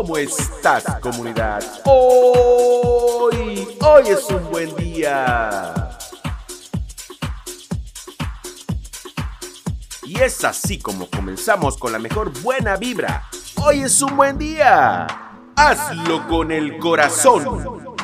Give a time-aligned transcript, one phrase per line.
[0.00, 1.60] ¿Cómo estás, comunidad?
[1.84, 5.74] Hoy, hoy es un buen día.
[10.04, 13.28] Y es así como comenzamos con la mejor buena vibra.
[13.56, 15.08] Hoy es un buen día.
[15.56, 17.96] Hazlo con el corazón.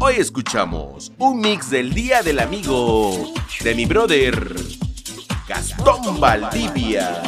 [0.00, 3.32] Hoy escuchamos un mix del Día del Amigo
[3.62, 4.52] de mi brother
[5.46, 7.22] Gastón Valdivia.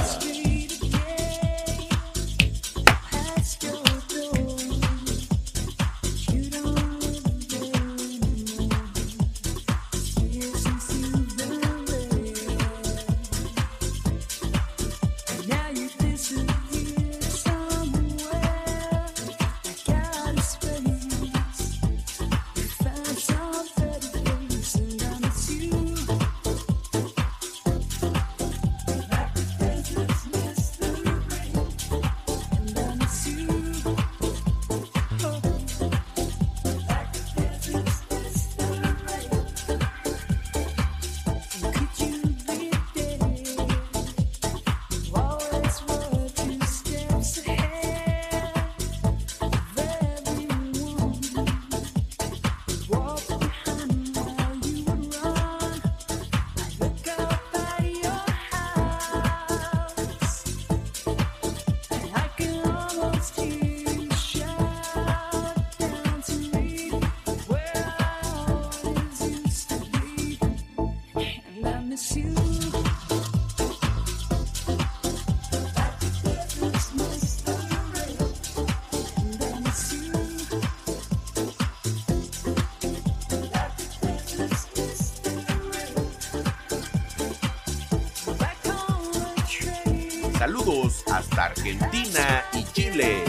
[90.42, 93.22] Saludos hasta Argentina y Chile.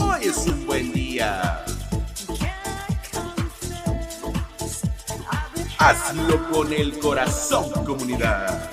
[0.00, 1.64] Hoy es un buen día.
[5.78, 8.68] Hazlo con el corazón, comunidad.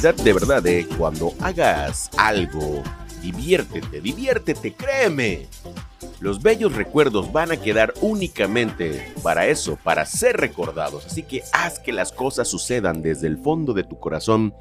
[0.00, 2.84] De verdad, eh, cuando hagas algo,
[3.20, 5.48] diviértete, diviértete, créeme.
[6.20, 11.04] Los bellos recuerdos van a quedar únicamente para eso, para ser recordados.
[11.06, 14.54] Así que haz que las cosas sucedan desde el fondo de tu corazón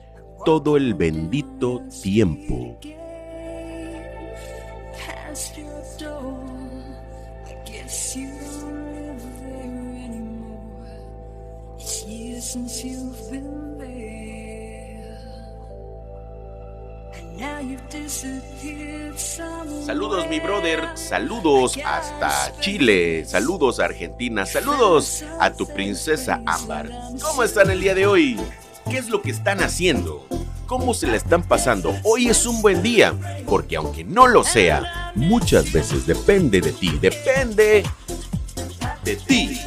[0.44, 2.76] todo el bendito tiempo.
[19.86, 26.90] Saludos mi brother, saludos hasta Chile, saludos a Argentina, saludos a tu princesa Ámbar.
[27.22, 28.40] ¿Cómo están el día de hoy?
[28.90, 30.26] ¿Qué es lo que están haciendo?
[30.66, 31.96] ¿Cómo se la están pasando?
[32.04, 33.14] Hoy es un buen día,
[33.48, 37.84] porque aunque no lo sea, muchas veces depende de ti, depende
[39.04, 39.60] de ti.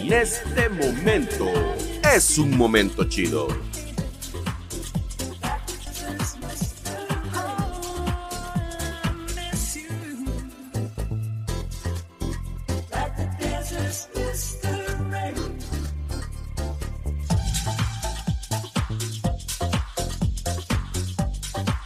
[0.00, 1.46] En este momento
[2.14, 3.48] es un momento chido.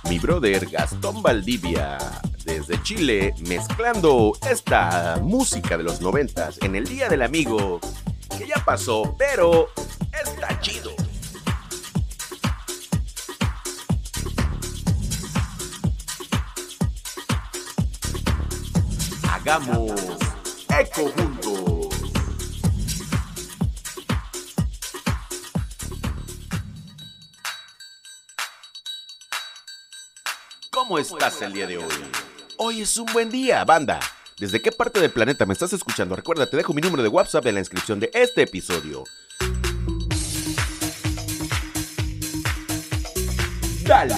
[0.08, 1.99] Mi brother Gastón Valdivia
[2.44, 7.81] desde Chile mezclando esta música de los noventas en el Día del Amigo
[8.64, 9.70] pasó, pero
[10.12, 10.94] está chido.
[19.31, 19.93] Hagamos
[20.78, 21.88] eco juntos.
[30.70, 31.84] ¿Cómo estás el día de hoy?
[32.56, 34.00] Hoy es un buen día, banda.
[34.38, 36.16] ¿Desde qué parte del planeta me estás escuchando?
[36.16, 39.04] Recuerda, te dejo mi número de WhatsApp en la inscripción de este episodio.
[43.86, 44.14] Dale.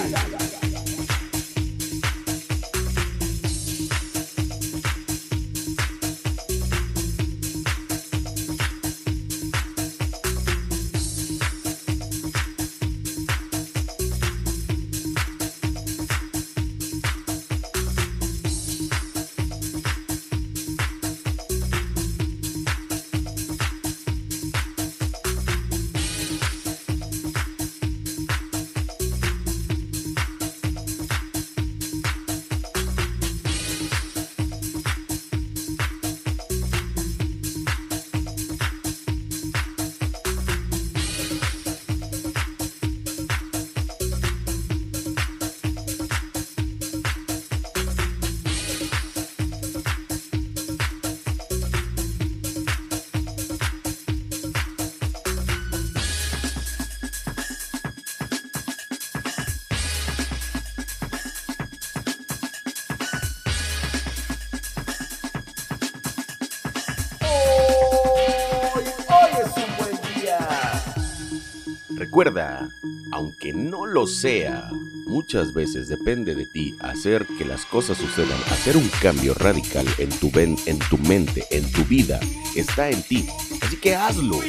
[72.17, 72.67] Recuerda,
[73.11, 74.71] aunque no lo sea,
[75.05, 80.09] muchas veces depende de ti hacer que las cosas sucedan, hacer un cambio radical en
[80.09, 82.19] tu, ven, en tu mente, en tu vida,
[82.55, 83.27] está en ti.
[83.61, 84.39] Así que hazlo,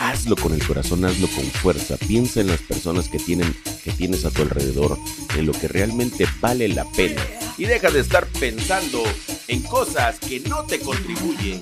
[0.00, 1.98] hazlo con el corazón, hazlo con fuerza.
[1.98, 3.54] Piensa en las personas que, tienen,
[3.84, 4.96] que tienes a tu alrededor,
[5.36, 7.20] en lo que realmente vale la pena.
[7.58, 9.02] Y deja de estar pensando
[9.48, 11.60] en cosas que no te contribuyen.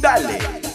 [0.00, 0.67] Dale.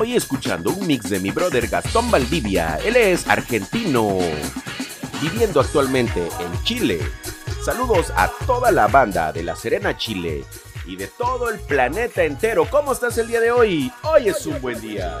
[0.00, 2.78] Hoy escuchando un mix de mi brother Gastón Valdivia.
[2.84, 4.18] Él es argentino,
[5.20, 7.00] viviendo actualmente en Chile.
[7.64, 10.44] Saludos a toda la banda de La Serena, Chile
[10.86, 12.64] y de todo el planeta entero.
[12.70, 13.92] ¿Cómo estás el día de hoy?
[14.04, 15.18] Hoy es un buen día.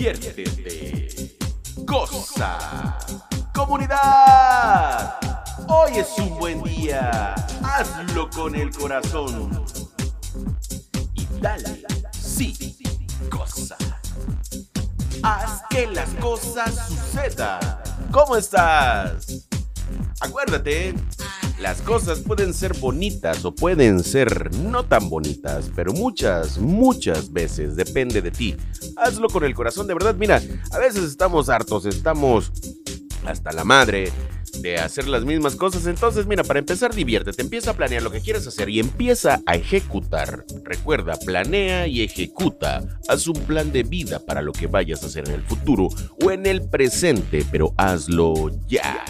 [0.00, 1.36] Diviértete,
[1.84, 2.96] goza,
[3.54, 5.18] comunidad.
[5.68, 9.62] Hoy es un buen día, hazlo con el corazón.
[11.12, 11.82] Y dale,
[12.18, 12.78] sí,
[13.30, 13.76] goza.
[15.22, 17.60] Haz que las cosas sucedan.
[18.10, 19.50] ¿Cómo estás?
[20.22, 20.94] Acuérdate,
[21.60, 27.76] las cosas pueden ser bonitas o pueden ser no tan bonitas, pero muchas, muchas veces
[27.76, 28.56] depende de ti.
[29.00, 30.14] Hazlo con el corazón, de verdad.
[30.14, 30.42] Mira,
[30.72, 32.52] a veces estamos hartos, estamos
[33.26, 34.12] hasta la madre
[34.58, 35.86] de hacer las mismas cosas.
[35.86, 39.54] Entonces, mira, para empezar, diviértete, empieza a planear lo que quieres hacer y empieza a
[39.56, 40.44] ejecutar.
[40.64, 42.82] Recuerda, planea y ejecuta.
[43.08, 45.88] Haz un plan de vida para lo que vayas a hacer en el futuro
[46.22, 49.04] o en el presente, pero hazlo ya.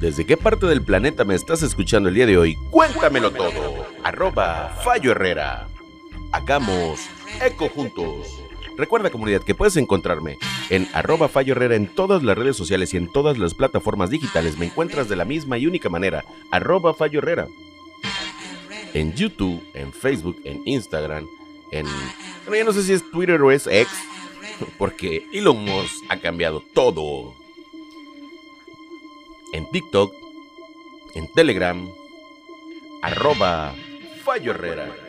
[0.00, 2.54] ¿Desde qué parte del planeta me estás escuchando el día de hoy?
[2.70, 3.84] Cuéntamelo todo.
[4.04, 5.66] Arroba Fallo Herrera.
[6.30, 7.00] Hagamos
[7.44, 8.40] eco juntos.
[8.76, 10.38] Recuerda comunidad que puedes encontrarme
[10.70, 14.56] en arroba Fallo Herrera en todas las redes sociales y en todas las plataformas digitales.
[14.56, 16.24] Me encuentras de la misma y única manera.
[16.52, 17.48] Arroba Fallo Herrera.
[18.94, 21.26] En YouTube, en Facebook, en Instagram,
[21.72, 21.86] en...
[22.46, 23.88] Bueno, ya no sé si es Twitter o es X.
[24.78, 27.34] Porque Elon Musk ha cambiado todo
[29.52, 30.12] en TikTok,
[31.14, 31.88] en Telegram,
[33.02, 33.74] arroba
[34.24, 35.07] Fallo Herrera.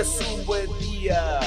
[0.00, 1.40] Es un buen día.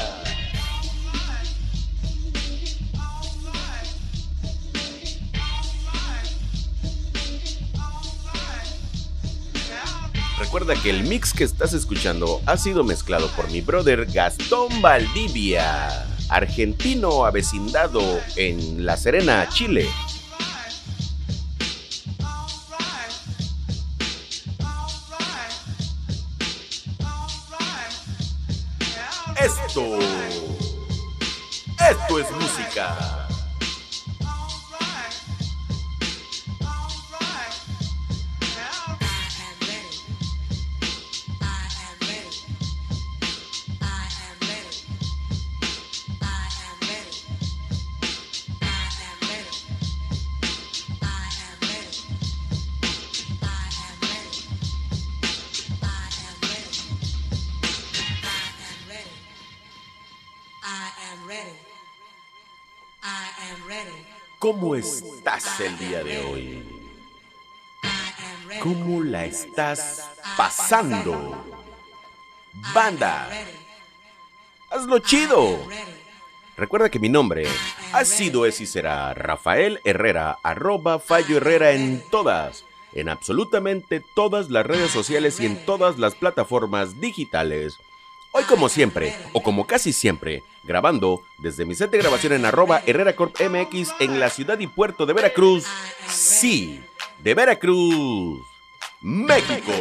[10.39, 16.07] Recuerda que el mix que estás escuchando ha sido mezclado por mi brother Gastón Valdivia,
[16.29, 18.01] argentino avecindado
[18.35, 19.87] en La Serena, Chile.
[32.19, 33.26] Es música.
[64.47, 66.63] ¿Cómo estás el día de hoy?
[68.61, 71.43] ¿Cómo la estás pasando?
[72.73, 73.27] Banda,
[74.69, 75.67] hazlo chido.
[76.55, 77.45] Recuerda que mi nombre
[77.91, 84.49] ha sido, es y será Rafael Herrera, arroba Fallo Herrera en todas, en absolutamente todas
[84.49, 87.79] las redes sociales y en todas las plataformas digitales.
[88.31, 92.81] Hoy como siempre, o como casi siempre, grabando desde mi set de grabación en arroba
[92.85, 95.65] Herrera Corp MX en la ciudad y puerto de Veracruz.
[96.07, 96.81] Sí,
[97.23, 98.39] de Veracruz,
[99.01, 99.71] México.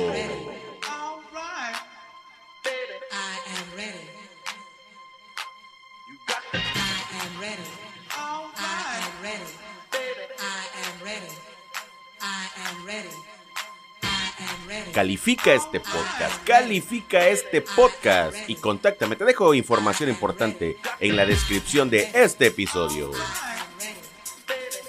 [14.97, 19.15] Califica este podcast, califica este podcast y contáctame.
[19.15, 23.11] Te dejo información importante en la descripción de este episodio.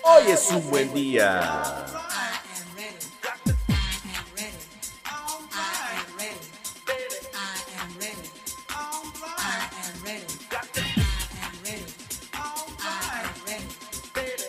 [0.03, 1.85] Hoy es un buen día.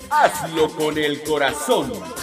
[0.09, 2.18] Hazlo con el corazón.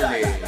[0.00, 0.47] Dale.